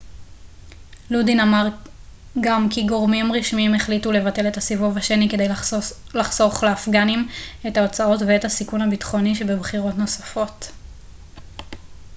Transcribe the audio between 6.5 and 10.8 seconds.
לאפגנים את ההוצאות ואת הסיכון הביטחוני שבבחירות נוספות